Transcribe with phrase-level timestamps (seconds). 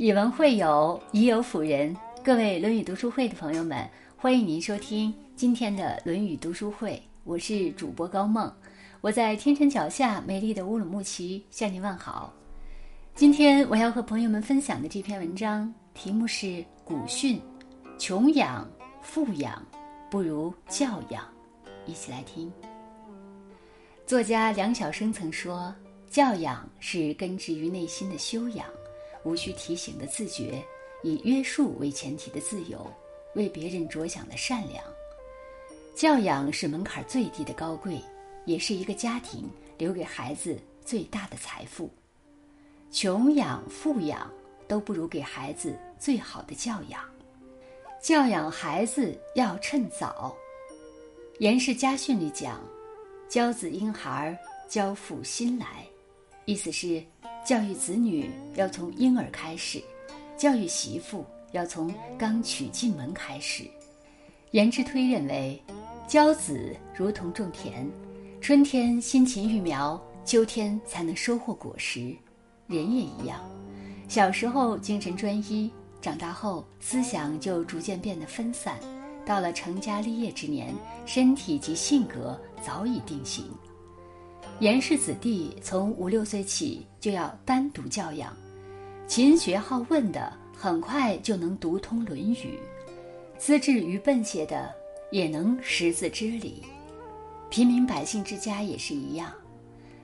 [0.00, 1.92] 以文会友，以友辅人。
[2.22, 3.84] 各位《论语》读书会的朋友们，
[4.16, 7.02] 欢迎您收听今天的《论语》读书会。
[7.24, 8.48] 我是主播高梦，
[9.00, 12.32] 我在天山脚下美丽的乌鲁木齐向您问好。
[13.16, 17.40] 今天我要和朋友们分享的这篇文章题目是“古训：
[17.98, 18.70] 穷养、
[19.02, 19.60] 富养
[20.08, 21.24] 不如教养”。
[21.86, 22.52] 一起来听。
[24.06, 25.74] 作家梁晓声曾说
[26.08, 28.64] ：“教养是根植于内心的修养。”
[29.24, 30.62] 无需提醒的自觉，
[31.02, 32.90] 以约束为前提的自由，
[33.34, 34.82] 为别人着想的善良，
[35.94, 38.00] 教养是门槛最低的高贵，
[38.46, 41.90] 也是一个家庭留给孩子最大的财富。
[42.90, 44.30] 穷养富养
[44.66, 47.02] 都不如给孩子最好的教养。
[48.00, 50.34] 教养孩子要趁早。
[51.40, 52.60] 严氏家训里讲
[53.28, 54.38] ：“教子婴孩，
[54.68, 55.84] 教父心来。”
[56.46, 57.02] 意思是。
[57.48, 59.82] 教育子女要从婴儿开始，
[60.36, 63.64] 教育媳妇要从刚娶进门开始。
[64.50, 65.58] 颜之推认为，
[66.06, 67.90] 教子如同种田，
[68.38, 72.14] 春天辛勤育苗，秋天才能收获果实。
[72.66, 73.40] 人也一样，
[74.08, 78.78] 小时候精神专一，长大后思想就逐渐变得分散，
[79.24, 80.74] 到了成家立业之年，
[81.06, 83.46] 身体及性格早已定型。
[84.60, 88.36] 严氏子弟从五六岁起就要单独教养，
[89.06, 92.34] 勤学好问的很快就能读通《论语》，
[93.38, 94.74] 资质愚笨些的
[95.12, 96.64] 也能识字知礼。
[97.48, 99.32] 平民百姓之家也是一样，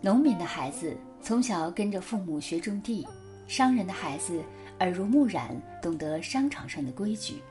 [0.00, 3.04] 农民的孩子从小跟着父母学种地，
[3.48, 4.40] 商人的孩子
[4.78, 7.42] 耳濡目染，懂得商场上的规矩。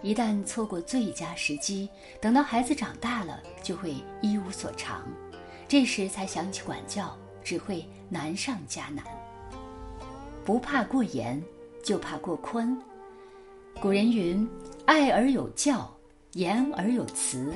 [0.00, 1.86] 一旦错过最佳时机，
[2.18, 5.04] 等到孩子长大了，就会一无所长。
[5.70, 9.04] 这时才想起管教，只会难上加难。
[10.44, 11.40] 不怕过严，
[11.84, 12.76] 就怕过宽。
[13.80, 14.44] 古人云
[14.84, 15.88] ：“爱而有教，
[16.32, 17.54] 严而有慈。”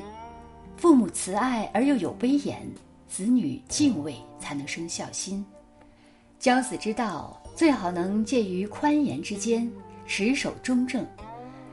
[0.79, 2.65] 父母慈爱而又有威严，
[3.09, 5.45] 子女敬畏才能生孝心。
[6.39, 9.69] 教子之道，最好能介于宽严之间，
[10.07, 11.05] 持守中正。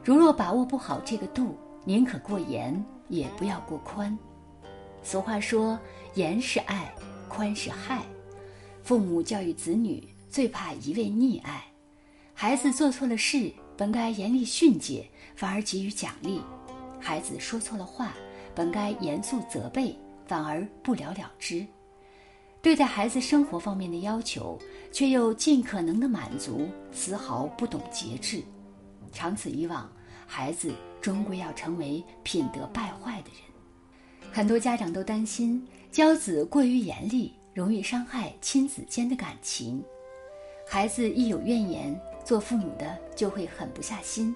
[0.04, 1.56] 如若把握不好这个度，
[1.86, 4.18] 宁可过严，也不要过宽。
[5.04, 5.80] 俗话说。
[6.16, 6.94] 严是爱，
[7.30, 8.04] 宽是害。
[8.84, 11.64] 父母教育子女最怕一味溺爱。
[12.34, 16.42] 孩子做错了事，本该严厉训诫，反而给予奖励；
[17.00, 18.12] 孩子说错了话，
[18.54, 19.98] 本该严肃责备，
[20.28, 21.66] 反而不了了之。
[22.62, 24.60] 对待孩子生活方面的要求，
[24.92, 28.44] 却又尽可能的满足，丝毫不懂节制。
[29.14, 29.90] 长此以往，
[30.28, 33.50] 孩子终归要成为品德败坏的人。
[34.34, 35.62] 很多家长都担心
[35.92, 39.84] 教子过于严厉，容易伤害亲子间的感情。
[40.66, 44.34] 孩子一有怨言，做父母的就会狠不下心。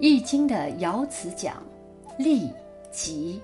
[0.00, 1.62] 易经》的爻辞讲
[2.16, 2.50] ：“利
[2.90, 3.40] 吉。”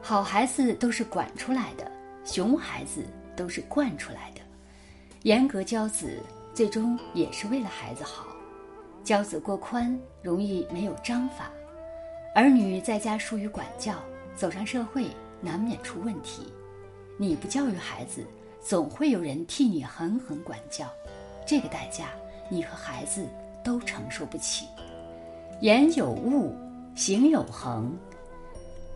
[0.00, 1.92] 好孩子都是管出来的，
[2.24, 3.04] 熊孩子
[3.36, 4.40] 都是惯出来的。
[5.24, 6.18] 严格教子，
[6.54, 8.26] 最终也是为了孩子好。
[9.04, 11.50] 教子过宽，容易没有章法。
[12.34, 13.94] 儿女在家疏于管教。
[14.36, 15.06] 走上社会，
[15.40, 16.42] 难免出问题。
[17.16, 18.26] 你不教育孩子，
[18.60, 20.86] 总会有人替你狠狠管教，
[21.46, 22.08] 这个代价
[22.50, 23.26] 你和孩子
[23.62, 24.66] 都承受不起。
[25.60, 26.52] 言有物，
[26.96, 27.96] 行有恒。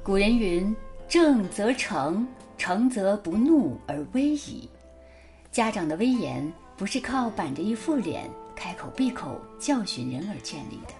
[0.03, 0.75] 古人云
[1.09, 2.26] ：“正则成，
[2.56, 4.69] 成则不怒而威矣。”
[5.53, 10.94] 家长的威严不是靠板着一副脸、开口闭口教训人而建立的。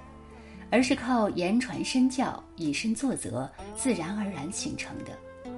[0.71, 5.13] 而是靠言传身教、以身作则，自然而然形成的。《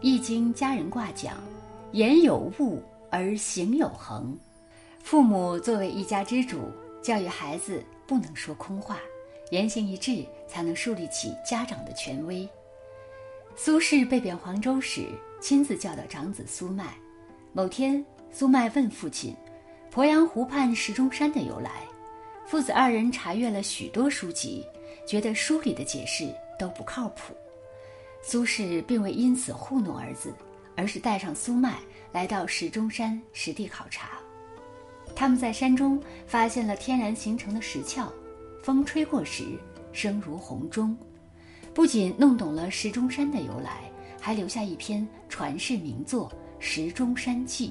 [0.00, 1.34] 易经》家人卦讲
[1.92, 4.36] ：“言有物而行有恒。”
[5.02, 8.98] 父母作为一家之主，教育孩子不能说空话，
[9.50, 12.48] 言行一致，才能树立起家长的权威。
[13.54, 15.06] 苏轼被贬黄州时，
[15.40, 16.94] 亲自教导长子苏迈。
[17.52, 19.34] 某天，苏迈问父亲
[19.94, 21.82] ：“鄱阳湖畔石钟山的由来。”
[22.46, 24.64] 父子二人查阅了许多书籍，
[25.04, 27.34] 觉得书里的解释都不靠谱。
[28.22, 30.32] 苏轼并未因此糊弄儿子，
[30.76, 31.74] 而是带上苏迈
[32.12, 34.18] 来到石钟山实地考察。
[35.14, 38.06] 他们在山中发现了天然形成的石窍，
[38.62, 39.58] 风吹过时
[39.92, 40.96] 声如洪钟，
[41.74, 43.90] 不仅弄懂了石钟山的由来，
[44.20, 46.28] 还留下一篇传世名作
[46.60, 47.70] 《石钟山记》。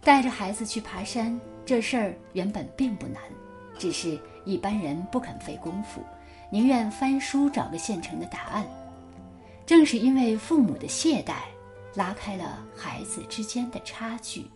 [0.00, 1.38] 带着孩子去爬山。
[1.66, 3.20] 这事儿原本并不难，
[3.76, 6.00] 只是一般人不肯费功夫，
[6.48, 8.64] 宁愿翻书找个现成的答案。
[9.66, 11.38] 正是因为父母的懈怠，
[11.96, 14.46] 拉开了孩子之间的差距。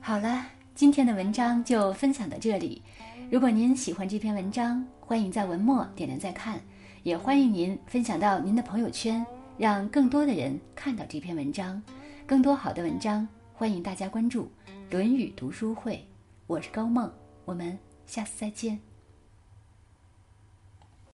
[0.00, 2.80] 好了，今天的文章就分享到这里。
[3.28, 6.54] 如果您喜欢这篇文章，欢迎在文末点亮再看；
[7.02, 9.26] 也欢迎您分享到您的朋友圈，
[9.58, 11.82] 让更多的人看到这篇文章。
[12.24, 14.48] 更多好的文章，欢迎大家关注。
[14.92, 16.04] 论语读书会
[16.46, 17.10] 我是高梦
[17.46, 18.91] 我们下次再见。